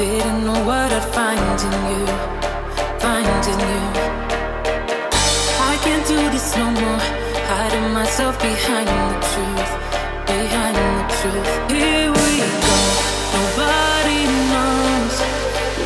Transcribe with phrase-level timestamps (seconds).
[0.00, 2.06] didn't know what I'd find in you,
[3.04, 3.82] find in you.
[5.70, 7.02] I can't do this no more,
[7.52, 9.72] hiding myself behind the truth,
[10.24, 11.50] behind the truth.
[11.70, 12.30] Here we
[12.64, 12.78] go,
[13.36, 15.16] nobody knows.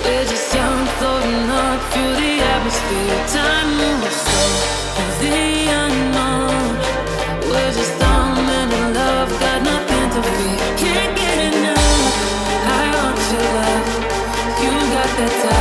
[0.04, 3.18] We're just young, floating up through the atmosphere.
[3.34, 5.53] Time moves
[15.16, 15.53] that's time.